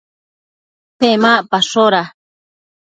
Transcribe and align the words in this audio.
Pemacpashoda 0.99 2.01